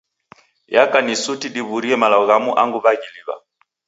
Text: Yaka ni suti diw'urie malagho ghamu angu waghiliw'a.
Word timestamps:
Yaka 0.75 0.97
ni 1.05 1.13
suti 1.23 1.47
diw'urie 1.55 1.95
malagho 1.97 2.25
ghamu 2.29 2.51
angu 2.61 2.77
waghiliw'a. 2.85 3.35